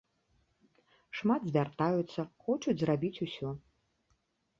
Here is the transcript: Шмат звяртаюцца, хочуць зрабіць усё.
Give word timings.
Шмат 1.19 1.41
звяртаюцца, 1.49 2.21
хочуць 2.45 2.75
зрабіць 2.85 3.21
усё. 3.27 3.49